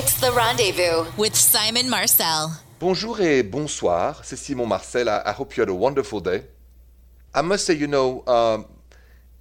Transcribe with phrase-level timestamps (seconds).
[0.00, 2.52] It's the rendezvous with Simon Marcel.
[2.78, 4.24] Bonjour et bonsoir.
[4.24, 5.08] C'est Simon Marcel.
[5.08, 6.44] I, I, hope you had a wonderful day.
[7.34, 8.66] I must say, you know, um,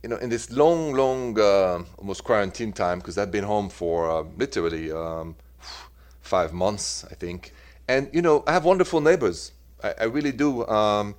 [0.02, 4.10] you know, in this long, long, uh, almost quarantine time, because I've been home for
[4.10, 5.36] uh, literally um,
[6.22, 7.54] five months, I think.
[7.88, 9.52] And you know, I have wonderful neighbors.
[9.84, 10.66] I, I really do.
[10.66, 11.14] Um,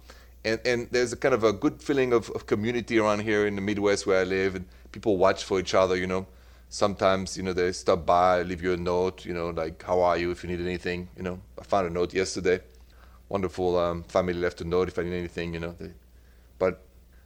[0.44, 3.54] and, and there's a kind of a good feeling of, of community around here in
[3.54, 5.94] the Midwest where I live, and people watch for each other.
[5.94, 6.26] You know,
[6.68, 9.24] sometimes you know they stop by, leave you a note.
[9.24, 11.08] You know, like how are you if you need anything.
[11.16, 12.60] You know, I found a note yesterday.
[13.28, 15.54] Wonderful um, family left a note if I need anything.
[15.54, 15.92] You know, they,
[16.58, 16.82] but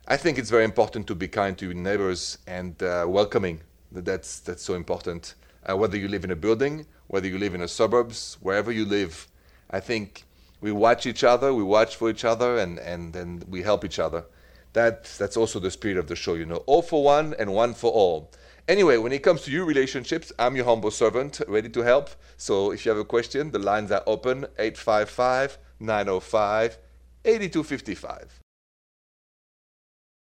[0.06, 3.60] I think it's very important to be kind to your neighbors and uh, welcoming.
[3.90, 5.34] That's that's so important.
[5.64, 8.84] Uh, whether you live in a building, whether you live in the suburbs, wherever you
[8.84, 9.28] live,
[9.70, 10.24] I think
[10.60, 13.98] we watch each other, we watch for each other, and and then we help each
[13.98, 14.24] other.
[14.72, 16.64] That that's also the spirit of the show, you know.
[16.66, 18.30] All for one and one for all.
[18.68, 22.10] Anyway, when it comes to your relationships, I'm your humble servant, ready to help.
[22.36, 26.78] So if you have a question, the lines are open 855 905
[27.24, 28.40] 8255.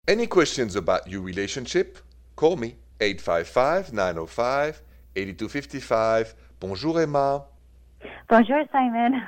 [0.06, 1.98] Any questions about your relationship?
[2.36, 4.82] Call me 855 905
[5.16, 6.34] 8255.
[6.60, 7.44] Bonjour, Emma.
[8.28, 9.22] Bonjour, Simon.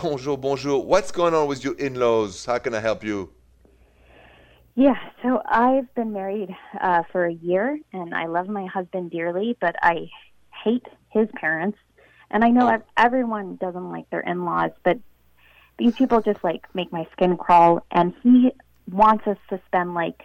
[0.00, 0.84] Bonjour, bonjour.
[0.84, 2.46] What's going on with your in laws?
[2.46, 3.30] How can I help you?
[4.76, 9.56] Yeah, so I've been married uh, for a year, and I love my husband dearly,
[9.60, 10.10] but I
[10.64, 11.78] hate his parents.
[12.30, 12.82] And I know oh.
[12.96, 14.98] everyone doesn't like their in laws, but
[15.78, 17.86] these people just like make my skin crawl.
[17.92, 18.50] And he
[18.90, 20.22] wants us to spend like,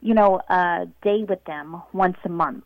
[0.00, 2.64] you know, a day with them once a month.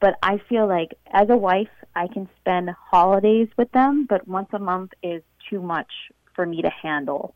[0.00, 4.48] But I feel like as a wife, I can spend holidays with them, but once
[4.52, 5.90] a month is too much
[6.34, 7.34] for me to handle.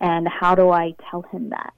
[0.00, 1.74] And how do I tell him that?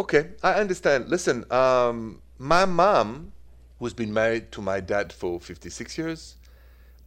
[0.00, 1.10] Okay, I understand.
[1.10, 3.32] Listen, um, my mom,
[3.78, 6.36] who's been married to my dad for 56 years,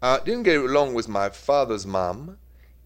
[0.04, 2.38] uh, didn't get along with my father's mom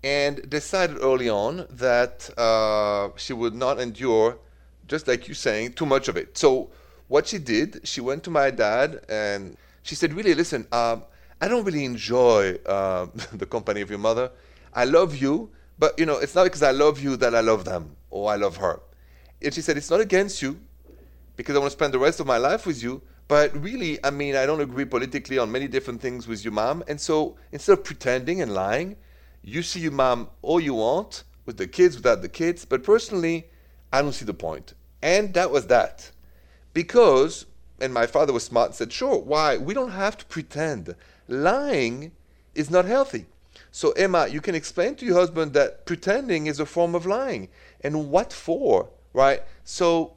[0.01, 4.37] and decided early on that uh, she would not endure,
[4.87, 6.37] just like you saying, too much of it.
[6.37, 6.69] So,
[7.09, 11.03] what she did, she went to my dad and she said, Really, listen, um,
[11.41, 14.31] I don't really enjoy uh, the company of your mother.
[14.73, 17.65] I love you, but you know, it's not because I love you that I love
[17.65, 18.79] them or I love her.
[19.41, 20.59] And she said, It's not against you
[21.35, 23.01] because I want to spend the rest of my life with you.
[23.29, 26.83] But really, I mean, I don't agree politically on many different things with your mom.
[26.87, 28.97] And so instead of pretending and lying,
[29.43, 32.65] you see your mom all you want with the kids, without the kids.
[32.65, 33.49] But personally,
[33.93, 34.73] I don't see the point.
[35.01, 36.11] And that was that.
[36.73, 37.45] Because,
[37.79, 39.57] and my father was smart and said, Sure, why?
[39.57, 40.95] We don't have to pretend.
[41.27, 42.11] Lying
[42.55, 43.27] is not healthy.
[43.71, 47.49] So, Emma, you can explain to your husband that pretending is a form of lying.
[47.81, 48.89] And what for?
[49.13, 49.43] Right?
[49.63, 50.15] So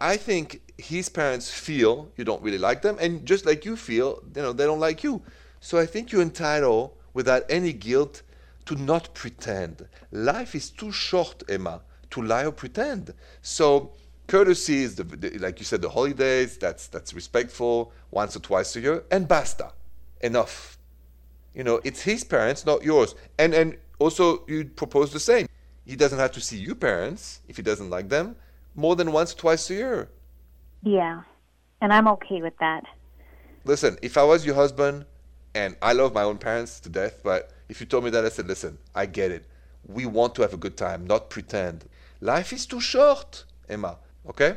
[0.00, 4.22] I think his parents feel you don't really like them, and just like you feel,
[4.34, 5.22] you know, they don't like you.
[5.60, 8.22] So I think you're entitled, without any guilt,
[8.66, 9.86] to not pretend.
[10.10, 13.14] Life is too short, Emma, to lie or pretend.
[13.42, 13.92] So
[14.26, 16.58] courtesy is the, the, like you said, the holidays.
[16.58, 19.72] That's that's respectful, once or twice a year, and basta,
[20.20, 20.78] enough.
[21.54, 23.14] You know, it's his parents, not yours.
[23.38, 25.46] And and also you propose the same
[25.84, 28.36] he doesn't have to see you parents if he doesn't like them
[28.74, 30.08] more than once or twice a year.
[30.82, 31.22] Yeah
[31.84, 32.84] and i'm okay with that.
[33.64, 35.04] Listen if i was your husband
[35.54, 38.30] and i love my own parents to death but if you told me that i
[38.30, 39.44] said listen i get it.
[39.86, 41.84] We want to have a good time not pretend.
[42.20, 43.98] Life is too short emma
[44.30, 44.56] okay?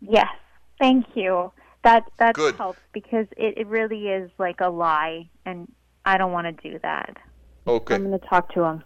[0.00, 0.34] Yes
[0.78, 1.52] thank you.
[1.82, 2.54] That that good.
[2.54, 5.70] helps because it, it really is like a lie and
[6.04, 7.16] i don't want to do that.
[7.66, 7.96] Okay.
[7.96, 8.84] I'm going to talk to him.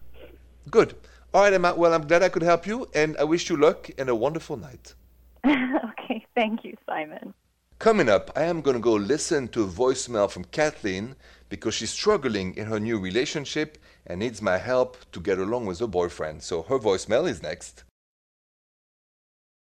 [0.70, 0.94] Good
[1.32, 1.74] all right, Emma.
[1.74, 4.56] Well, I'm glad I could help you, and I wish you luck and a wonderful
[4.56, 4.94] night.
[5.46, 7.34] okay, thank you, Simon.
[7.78, 11.16] Coming up, I am going to go listen to a voicemail from Kathleen
[11.48, 15.78] because she's struggling in her new relationship and needs my help to get along with
[15.78, 16.42] her boyfriend.
[16.42, 17.84] So her voicemail is next.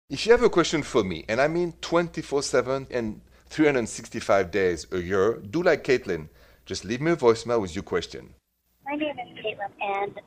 [0.09, 4.85] If you have a question for me, and I mean 24 7 and 365 days
[4.91, 6.29] a year, do like Caitlin.
[6.65, 8.35] Just leave me a voicemail with your question.
[8.85, 10.19] My name is Caitlin, and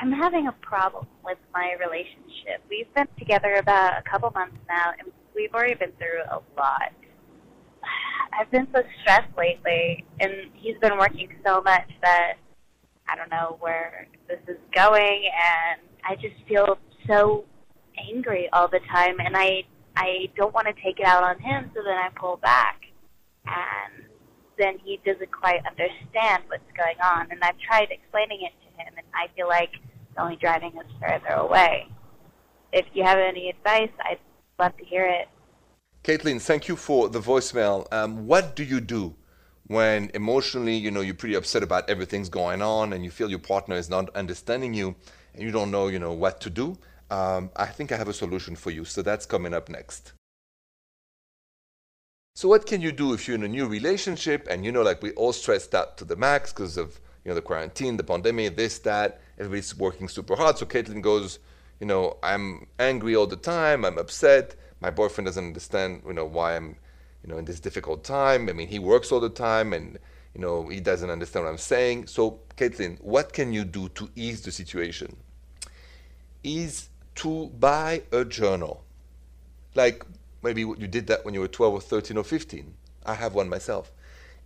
[0.00, 2.64] I'm having a problem with my relationship.
[2.70, 6.92] We've been together about a couple months now, and we've already been through a lot.
[8.32, 12.34] I've been so stressed lately, and he's been working so much that
[13.10, 17.44] I don't know where this is going, and I just feel so
[18.10, 19.64] angry all the time, and I
[19.96, 22.80] I don't want to take it out on him, so then I pull back,
[23.44, 24.04] and
[24.56, 28.94] then he doesn't quite understand what's going on, and I've tried explaining it to him,
[28.96, 29.72] and I feel like
[30.20, 31.88] only driving us further away.
[32.72, 34.18] If you have any advice, I'd
[34.58, 35.28] love to hear it.
[36.04, 37.86] Caitlin, thank you for the voicemail.
[37.92, 39.14] Um, what do you do
[39.66, 43.38] when emotionally, you know, you're pretty upset about everything's going on and you feel your
[43.38, 44.94] partner is not understanding you
[45.34, 46.76] and you don't know, you know, what to do,
[47.10, 48.84] um, I think I have a solution for you.
[48.84, 50.12] So that's coming up next.
[52.34, 55.02] So what can you do if you're in a new relationship and you know, like
[55.02, 58.56] we all stressed out to the max because of you know the quarantine, the pandemic,
[58.56, 59.20] this, that.
[59.40, 60.58] Everybody's working super hard.
[60.58, 61.40] So Caitlin goes,
[61.80, 63.84] you know, I'm angry all the time.
[63.84, 64.54] I'm upset.
[64.80, 66.76] My boyfriend doesn't understand, you know, why I'm,
[67.24, 68.48] you know, in this difficult time.
[68.48, 69.98] I mean, he works all the time and
[70.34, 72.06] you know he doesn't understand what I'm saying.
[72.06, 75.16] So Caitlin, what can you do to ease the situation?
[76.44, 78.84] Is to buy a journal,
[79.74, 80.04] like
[80.42, 82.74] maybe you did that when you were 12 or 13 or 15.
[83.06, 83.92] I have one myself.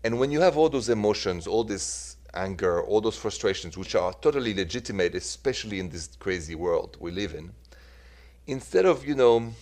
[0.03, 4.13] And when you have all those emotions, all this anger, all those frustrations, which are
[4.13, 7.53] totally legitimate, especially in this crazy world we live in,
[8.47, 9.53] instead of, you know,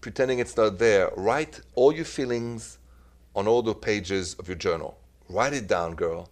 [0.00, 2.78] pretending it's not there, write all your feelings
[3.34, 4.98] on all the pages of your journal.
[5.28, 6.30] Write it down, girl.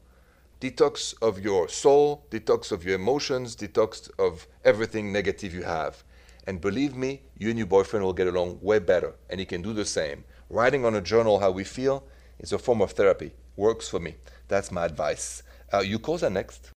[0.60, 6.02] Detox of your soul, detox of your emotions, detox of everything negative you have.
[6.46, 9.62] And believe me, you and your boyfriend will get along way better, and he can
[9.62, 10.24] do the same.
[10.48, 12.04] Writing on a journal how we feel
[12.38, 13.32] is a form of therapy.
[13.56, 14.14] Works for me.
[14.48, 15.42] That's my advice.
[15.72, 16.70] Uh, you call the next.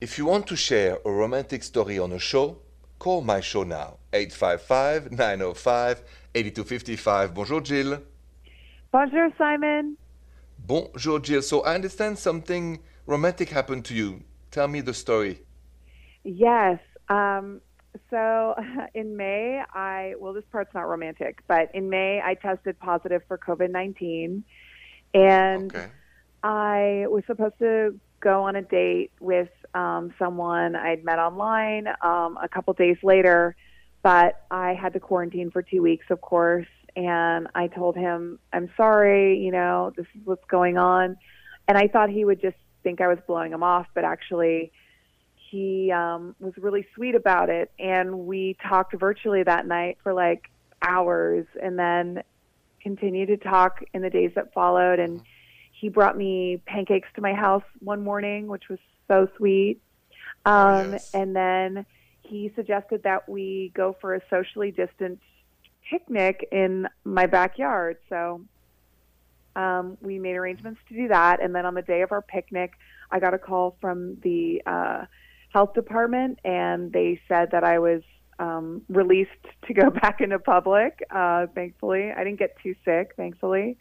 [0.00, 2.58] If you want to share a romantic story on a show,
[2.98, 3.98] call my show now.
[4.12, 6.02] 855 905
[6.34, 7.34] 8255.
[7.34, 8.02] Bonjour, Jill.
[8.90, 9.96] Bonjour, Simon.
[10.66, 11.42] Bonjour, Jill.
[11.42, 14.22] So I understand something romantic happened to you.
[14.50, 15.40] Tell me the story.
[16.22, 16.78] Yes.
[17.08, 17.60] Um,
[18.10, 18.54] so
[18.94, 23.38] in May, I, well, this part's not romantic, but in May, I tested positive for
[23.38, 24.44] COVID 19.
[25.12, 25.86] And Okay.
[26.44, 32.38] I was supposed to go on a date with um, someone I'd met online um,
[32.40, 33.56] a couple days later,
[34.02, 36.66] but I had to quarantine for two weeks, of course.
[36.96, 41.16] And I told him, I'm sorry, you know, this is what's going on.
[41.66, 44.70] And I thought he would just think I was blowing him off, but actually,
[45.50, 47.70] he um, was really sweet about it.
[47.78, 50.50] And we talked virtually that night for like
[50.82, 52.22] hours and then
[52.82, 54.98] continued to talk in the days that followed.
[54.98, 55.22] And
[55.84, 59.82] he brought me pancakes to my house one morning, which was so sweet.
[60.46, 61.10] Um, yes.
[61.12, 61.84] And then
[62.22, 65.20] he suggested that we go for a socially distant
[65.90, 67.98] picnic in my backyard.
[68.08, 68.40] So
[69.56, 71.42] um, we made arrangements to do that.
[71.42, 72.72] And then on the day of our picnic,
[73.10, 75.04] I got a call from the uh,
[75.50, 78.00] health department, and they said that I was
[78.38, 79.32] um, released
[79.66, 81.02] to go back into public.
[81.10, 83.12] Uh, thankfully, I didn't get too sick.
[83.18, 83.76] Thankfully,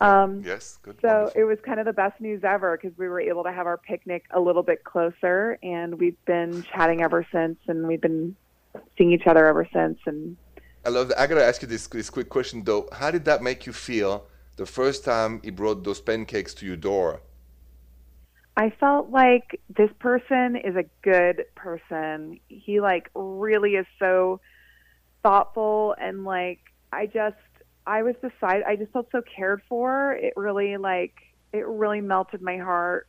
[0.00, 0.98] um, Yes, good.
[1.00, 1.40] so wonderful.
[1.40, 3.78] it was kind of the best news ever because we were able to have our
[3.78, 8.36] picnic a little bit closer, and we've been chatting ever since, and we've been
[8.98, 9.98] seeing each other ever since.
[10.06, 10.36] And
[10.84, 11.20] I love that.
[11.20, 12.88] I gotta ask you this, this quick question though.
[12.92, 14.26] How did that make you feel
[14.56, 17.20] the first time he brought those pancakes to your door?
[18.58, 22.40] I felt like this person is a good person.
[22.48, 24.40] He like really is so
[25.22, 26.60] thoughtful and like
[26.92, 27.36] I just
[27.86, 30.12] I was beside I just felt so cared for.
[30.12, 31.14] It really like
[31.52, 33.06] it really melted my heart.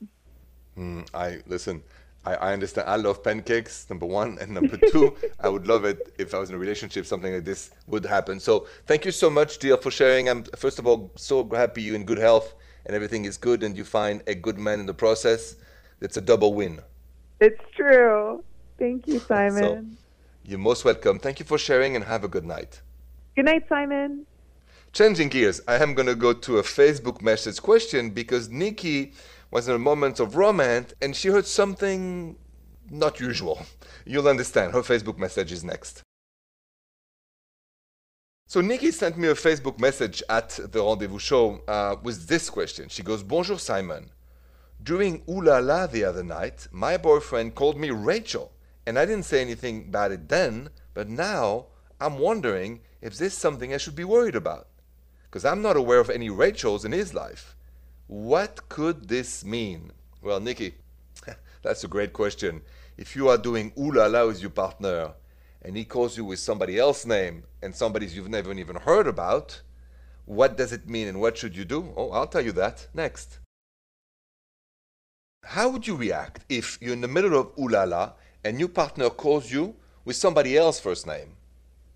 [0.78, 1.82] Mm, I listen.
[2.26, 2.88] I, I understand.
[2.90, 3.90] I love pancakes.
[3.90, 7.06] Number one, and number two, I would love it if I was in a relationship.
[7.06, 8.40] Something like this would happen.
[8.40, 10.30] So thank you so much, dear, for sharing.
[10.30, 12.54] I'm first of all so happy you're in good health
[12.88, 15.56] and everything is good, and you find a good man in the process.
[16.02, 16.80] It's a double win.
[17.40, 18.44] It's true.
[18.80, 19.98] Thank you, Simon.
[20.44, 21.20] You're most welcome.
[21.20, 22.82] Thank you for sharing, and have a good night.
[23.36, 24.26] Good night, Simon.
[24.98, 29.14] Changing gears, I am going to go to a Facebook message question because Nikki
[29.52, 32.36] was in a moment of romance and she heard something
[32.90, 33.62] not usual.
[34.08, 34.74] You'll understand.
[34.74, 36.02] Her Facebook message is next.
[38.48, 42.90] So Nikki sent me a Facebook message at the Rendezvous Show uh, with this question.
[42.90, 44.10] She goes, Bonjour Simon.
[44.82, 48.52] During Ooh La the other night, my boyfriend called me Rachel,
[48.88, 51.68] and I didn't say anything about it then, but now
[52.02, 54.70] I'm wondering if this is something I should be worried about.
[55.38, 57.56] Because I'm not aware of any Rachels in his life.
[58.08, 59.92] What could this mean?
[60.20, 60.74] Well, Nikki,
[61.62, 62.64] that's a great question.
[62.98, 65.12] If you are doing ooh la la with your partner
[65.62, 69.62] and he calls you with somebody else's name and somebody's you've never even heard about,
[70.26, 71.94] what does it mean and what should you do?
[71.96, 73.38] Oh, I'll tell you that next.
[75.44, 78.14] How would you react if you're in the middle of ooh la la
[78.44, 81.38] and your partner calls you with somebody else's first name?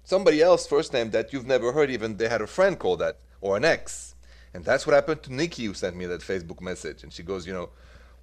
[0.03, 3.17] Somebody else's first name that you've never heard, even they had a friend call that,
[3.41, 4.15] or an ex.
[4.53, 7.03] And that's what happened to Nikki, who sent me that Facebook message.
[7.03, 7.69] And she goes, You know,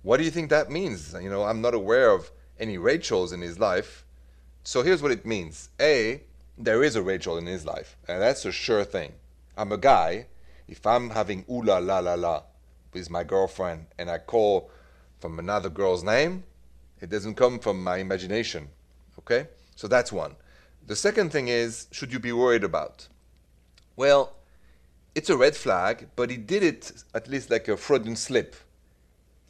[0.03, 1.15] what do you think that means?
[1.21, 4.05] You know, I'm not aware of any Rachels in his life.
[4.65, 6.23] So here's what it means A,
[6.57, 9.13] there is a Rachel in his life, and that's a sure thing.
[9.57, 10.27] I'm a guy.
[10.67, 12.43] If I'm having ooh la la la la
[12.93, 14.71] with my girlfriend and I call
[15.21, 16.45] from another girl's name,
[17.01, 18.69] it doesn't come from my imagination.
[19.19, 19.49] Okay?
[19.77, 20.37] So that's one.
[20.87, 23.09] The second thing is, should you be worried about?
[23.97, 24.33] Well,
[25.19, 28.55] it's a red flag, but he did it at least like a Freudian slip.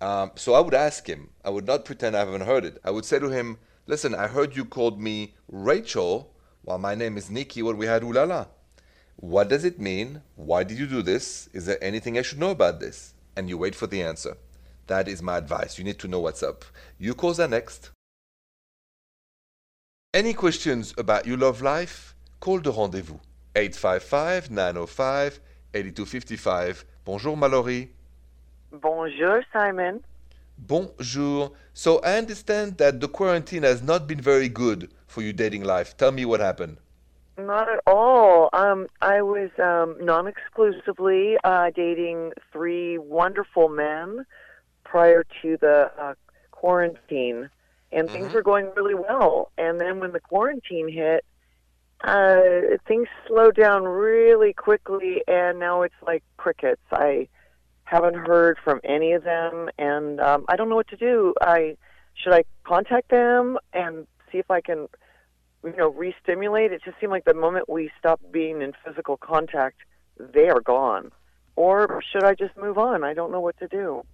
[0.01, 1.29] Um, so I would ask him.
[1.45, 2.79] I would not pretend I haven't heard it.
[2.83, 6.33] I would say to him, "Listen, I heard you called me Rachel
[6.63, 8.49] while my name is Nikki when we had Ulala.
[9.17, 10.23] What does it mean?
[10.37, 11.51] Why did you do this?
[11.53, 14.39] Is there anything I should know about this?" And you wait for the answer.
[14.87, 15.77] That is my advice.
[15.77, 16.65] You need to know what's up.
[16.99, 17.91] You calls are next.
[20.15, 22.15] Any questions about your love life?
[22.41, 23.19] Call the rendezvous
[23.55, 25.41] 855 905
[25.75, 26.85] 8255.
[27.05, 27.91] Bonjour, Mallory.
[28.73, 30.03] Bonjour, Simon.
[30.59, 31.53] Bonjour.
[31.73, 35.97] So I understand that the quarantine has not been very good for your dating life.
[35.97, 36.79] Tell me what happened.
[37.39, 38.51] Not at all.
[38.53, 44.27] Um, I was um, non-exclusively uh, dating three wonderful men
[44.83, 46.15] prior to the uh,
[46.51, 47.49] quarantine,
[47.93, 48.35] and things Mhm.
[48.35, 49.53] were going really well.
[49.57, 51.25] And then when the quarantine hit,
[52.03, 56.83] uh, things slowed down really quickly, and now it's like crickets.
[56.93, 57.29] I
[57.85, 61.35] haven't heard from any of them, and um, I don't know what to do.
[61.41, 61.77] I
[62.15, 64.89] should I contact them and see if I can,
[65.65, 66.73] you know, re-stimulate?
[66.73, 69.79] It just seemed like the moment we stopped being in physical contact,
[70.19, 71.13] they are gone.
[71.57, 73.03] Or should I just move on?
[73.03, 74.05] I don't know what to do.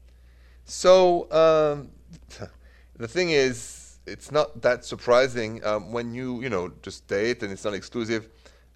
[0.65, 1.91] So um,
[2.97, 7.53] the thing is, it's not that surprising um, when you you know just date and
[7.53, 8.29] it's not exclusive.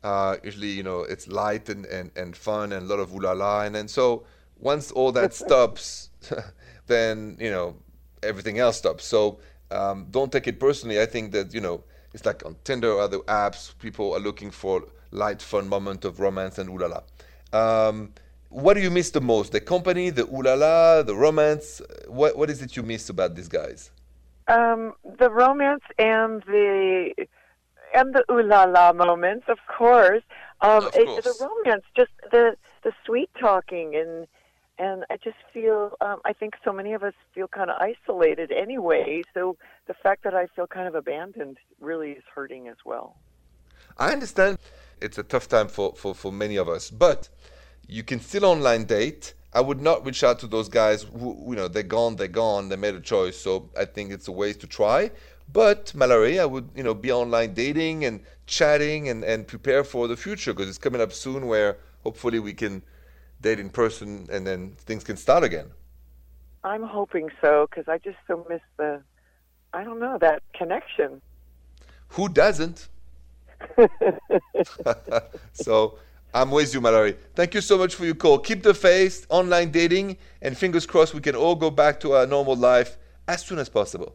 [0.02, 3.18] Uh, usually, you know, it's light and, and, and fun and a lot of ooh
[3.18, 4.24] la la, and then so
[4.58, 6.10] once all that stops,
[6.86, 7.76] then you know
[8.22, 9.04] everything else stops.
[9.04, 11.00] So um, don't take it personally.
[11.00, 11.82] I think that you know
[12.14, 16.20] it's like on Tinder or other apps, people are looking for light, fun moment of
[16.20, 17.88] romance and ooh la la.
[17.88, 18.12] Um,
[18.50, 19.52] what do you miss the most?
[19.52, 21.82] The company, the ooh la la, the romance?
[22.06, 23.90] What what is it you miss about these guys?
[24.48, 27.12] Um, the romance and the
[27.94, 30.22] and the ooh la la moments, of course.
[30.60, 34.26] Um, Of it- the romance, just the the sweet talking, and
[34.78, 35.96] and I just feel.
[36.00, 39.22] Um, I think so many of us feel kind of isolated anyway.
[39.34, 43.16] So the fact that I feel kind of abandoned really is hurting as well.
[43.98, 44.58] I understand
[45.00, 47.28] it's a tough time for, for, for many of us, but
[47.86, 49.34] you can still online date.
[49.58, 52.68] I would not reach out to those guys who, you know, they're gone, they're gone,
[52.68, 53.36] they made a choice.
[53.36, 55.10] So I think it's a waste to try.
[55.52, 60.06] But Mallory, I would, you know, be online dating and chatting and, and prepare for
[60.06, 62.82] the future because it's coming up soon where hopefully we can
[63.40, 65.72] date in person and then things can start again.
[66.62, 69.02] I'm hoping so because I just so miss the.
[69.72, 71.20] I don't know that connection.
[72.10, 72.88] Who doesn't?
[75.52, 75.98] so
[76.34, 77.16] I'm with you, Mallory.
[77.34, 78.38] Thank you so much for your call.
[78.38, 82.26] Keep the faith, online dating, and fingers crossed we can all go back to our
[82.26, 84.14] normal life as soon as possible.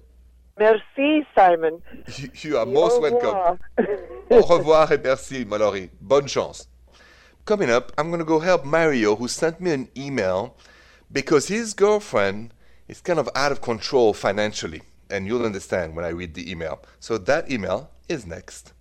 [0.59, 1.81] Merci, Simon.
[2.15, 3.59] You, you are most Au welcome.
[4.29, 5.89] Au revoir et merci, Mallory.
[5.99, 6.67] Bonne chance.
[7.45, 10.55] Coming up, I'm going to go help Mario, who sent me an email
[11.11, 12.53] because his girlfriend
[12.87, 14.83] is kind of out of control financially.
[15.09, 16.81] And you'll understand when I read the email.
[16.99, 18.73] So that email is next.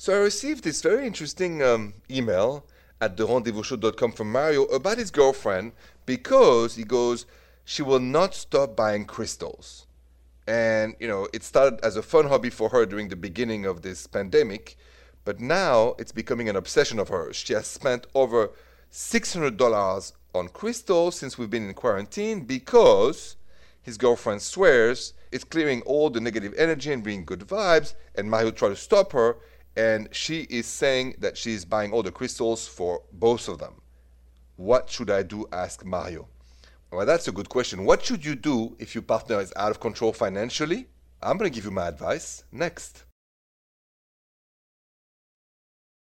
[0.00, 2.64] So I received this very interesting um, email
[3.02, 5.72] at therendezvousshow.com from Mario about his girlfriend
[6.06, 7.26] because he goes,
[7.66, 9.86] she will not stop buying crystals.
[10.46, 13.82] And, you know, it started as a fun hobby for her during the beginning of
[13.82, 14.78] this pandemic,
[15.26, 17.36] but now it's becoming an obsession of hers.
[17.36, 18.52] She has spent over
[18.90, 23.36] $600 on crystals since we've been in quarantine because
[23.82, 28.50] his girlfriend swears it's clearing all the negative energy and bringing good vibes, and Mario
[28.50, 29.36] tried to stop her,
[29.80, 33.80] and she is saying that she is buying all the crystals for both of them.
[34.56, 35.46] What should I do?
[35.52, 36.28] asked Mario.
[36.92, 37.86] Well, that's a good question.
[37.86, 40.88] What should you do if your partner is out of control financially?
[41.22, 43.04] I'm going to give you my advice next.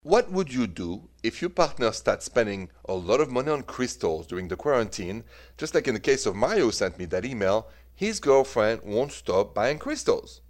[0.01, 4.27] What would you do if your partner starts spending a lot of money on crystals
[4.27, 5.23] during the quarantine?
[5.57, 9.55] Just like in the case of Mario sent me that email, his girlfriend won't stop
[9.55, 10.41] buying crystals.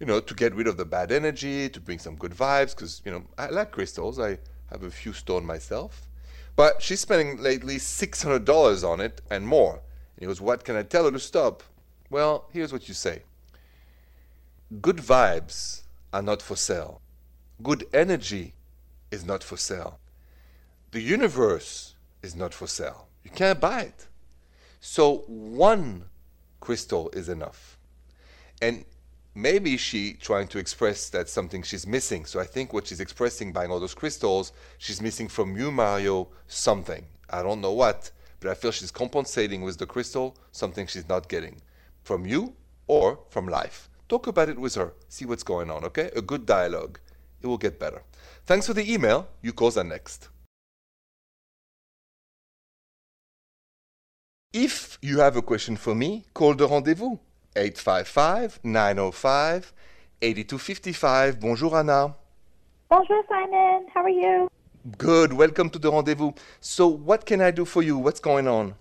[0.00, 3.00] You know, to get rid of the bad energy, to bring some good vibes, because,
[3.04, 4.18] you know, I like crystals.
[4.18, 4.38] I
[4.70, 6.08] have a few stone myself.
[6.56, 9.74] But she's spending lately $600 on it and more.
[9.74, 11.62] And he goes, What can I tell her to stop?
[12.10, 13.22] Well, here's what you say
[14.80, 15.82] Good vibes
[16.12, 17.00] are not for sale.
[17.62, 18.54] Good energy
[19.10, 19.98] is not for sale.
[20.90, 23.08] The universe is not for sale.
[23.24, 24.06] You can't buy it.
[24.80, 26.04] So one
[26.60, 27.78] crystal is enough.
[28.62, 28.84] And
[29.34, 32.24] maybe she trying to express that something she's missing.
[32.24, 36.28] So I think what she's expressing buying all those crystals, she's missing from you, Mario,
[36.46, 37.04] something.
[37.30, 38.10] I don't know what,
[38.40, 41.60] but I feel she's compensating with the crystal something she's not getting
[42.02, 42.54] from you
[42.86, 43.88] or from life.
[44.08, 44.92] Talk about it with her.
[45.08, 46.10] See what's going on, okay?
[46.14, 47.00] A good dialogue.
[47.40, 48.02] It will get better.
[48.46, 49.28] Thanks for the email.
[49.42, 50.28] You calls are next.
[54.52, 57.16] If you have a question for me, call the rendezvous
[57.56, 59.72] 855 905
[60.22, 61.40] 8255.
[61.40, 62.14] Bonjour, Anna.
[62.88, 63.86] Bonjour, Simon.
[63.92, 64.48] How are you?
[64.98, 65.32] Good.
[65.32, 66.32] Welcome to the rendezvous.
[66.60, 67.98] So, what can I do for you?
[67.98, 68.74] What's going on?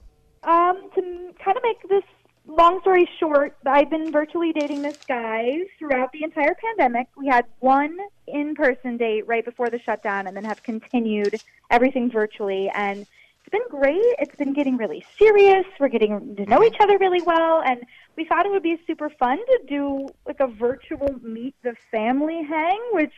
[0.43, 2.03] Um, to kind of make this
[2.45, 7.07] long story short, I've been virtually dating this guy throughout the entire pandemic.
[7.15, 12.11] We had one in person date right before the shutdown and then have continued everything
[12.11, 12.69] virtually.
[12.73, 14.15] And it's been great.
[14.19, 15.65] It's been getting really serious.
[15.79, 17.61] We're getting to know each other really well.
[17.65, 17.83] And
[18.15, 22.43] we thought it would be super fun to do like a virtual meet the family
[22.43, 23.13] hang, which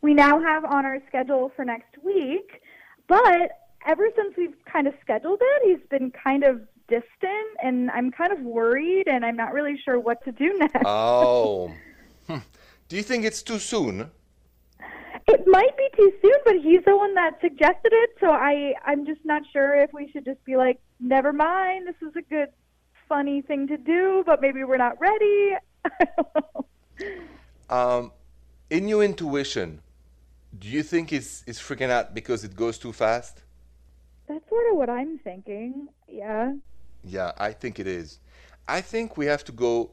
[0.00, 2.62] we now have on our schedule for next week.
[3.06, 3.50] But
[3.86, 8.32] ever since we've kind of scheduled it, he's been kind of distant, and I'm kind
[8.32, 10.82] of worried, and I'm not really sure what to do next.
[10.84, 11.72] Oh.
[12.26, 12.38] Hmm.
[12.88, 14.10] Do you think it's too soon?
[15.26, 19.04] It might be too soon, but he's the one that suggested it, so I I'm
[19.04, 22.48] just not sure if we should just be like, never mind, this is a good,
[23.08, 25.56] funny thing to do, but maybe we're not ready.
[25.84, 26.66] I don't know.
[27.70, 28.12] Um,
[28.70, 29.80] in your intuition,
[30.58, 33.42] do you think it's, it's freaking out because it goes too fast?
[34.26, 35.88] That's sort of what I'm thinking.
[36.06, 36.54] Yeah.
[37.04, 38.18] Yeah, I think it is.
[38.66, 39.90] I think we have to go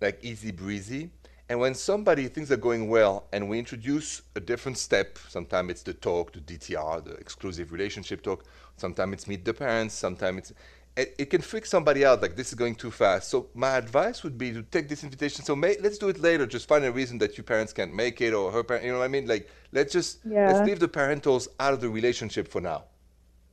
[0.00, 1.10] like easy breezy.
[1.48, 5.82] And when somebody things are going well and we introduce a different step, sometimes it's
[5.82, 8.44] the talk, the DTR, the exclusive relationship talk,
[8.76, 10.52] sometimes it's meet the parents, sometimes it's
[10.96, 13.28] it, it can freak somebody out like this is going too fast.
[13.28, 15.44] So my advice would be to take this invitation.
[15.44, 16.46] So may, let's do it later.
[16.46, 18.84] Just find a reason that your parents can't make it or her parent.
[18.86, 19.26] You know what I mean?
[19.26, 20.46] Like let's just Yeah.
[20.52, 22.84] let's leave the parentals out of the relationship for now.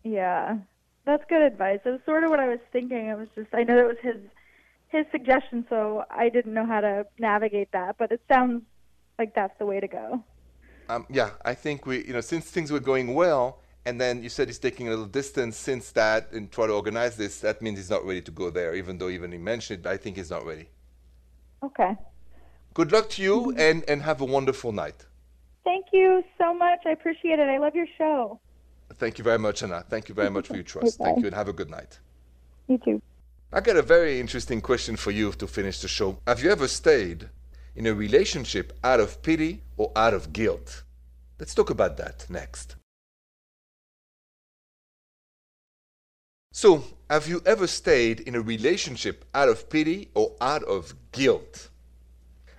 [0.03, 0.57] Yeah,
[1.05, 1.79] that's good advice.
[1.85, 3.07] It was sort of what I was thinking.
[3.07, 4.17] It was just I know that was his
[4.89, 7.97] his suggestion, so I didn't know how to navigate that.
[7.97, 8.63] But it sounds
[9.19, 10.23] like that's the way to go.
[10.89, 14.29] Um, yeah, I think we, you know, since things were going well, and then you
[14.29, 17.77] said he's taking a little distance since that and try to organize this, that means
[17.77, 20.17] he's not ready to go there, even though even he mentioned it, but I think
[20.17, 20.69] he's not ready.
[21.63, 21.95] Okay.
[22.73, 25.05] Good luck to you and, and have a wonderful night.
[25.63, 26.79] Thank you so much.
[26.85, 27.47] I appreciate it.
[27.47, 28.39] I love your show.
[28.95, 29.83] Thank you very much, Anna.
[29.87, 30.97] Thank you very much for your trust.
[30.97, 31.99] Thank you and have a good night.
[32.67, 33.01] You too.
[33.51, 36.17] I got a very interesting question for you to finish the show.
[36.25, 37.29] Have you ever stayed
[37.75, 40.83] in a relationship out of pity or out of guilt?
[41.39, 42.75] Let's talk about that next.
[46.55, 51.69] So, have you ever stayed in a relationship out of pity or out of guilt?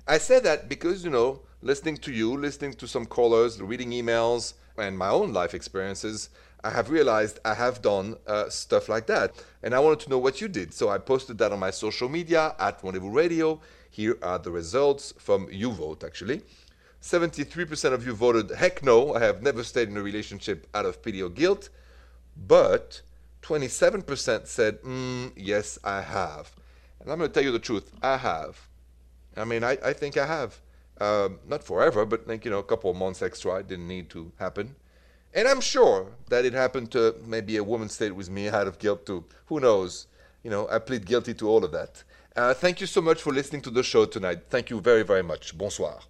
[0.09, 4.55] I say that because, you know, listening to you, listening to some callers, reading emails,
[4.77, 6.31] and my own life experiences,
[6.65, 9.41] I have realized I have done uh, stuff like that.
[9.63, 10.75] And I wanted to know what you did.
[10.75, 13.61] So I posted that on my social media at Rendezvous Radio.
[13.91, 16.43] Here are the results from you vote, actually.
[17.01, 21.01] 73% of you voted, heck no, I have never stayed in a relationship out of
[21.01, 21.69] pity or guilt.
[22.37, 23.03] But
[23.45, 26.53] 27% said, mm, yes, I have.
[27.01, 28.69] And I'm going to tell you the truth, I have.
[29.37, 30.61] I mean, I, I think I have.
[31.01, 33.57] Um, not forever, but like, you know, a couple of months extra.
[33.57, 34.77] It didn't need to happen.
[35.35, 38.79] And I'm sure that it happened to maybe a woman stayed with me out of
[38.79, 39.25] guilt too.
[39.47, 40.07] Who knows?
[40.45, 42.05] You know, I plead guilty to all of that.
[42.37, 44.45] Uh, thank you so much for listening to the show tonight.
[44.49, 45.57] Thank you very, very much.
[45.59, 46.01] Bonsoir.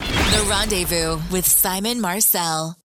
[0.00, 2.76] The Rendezvous with Simon Marcel.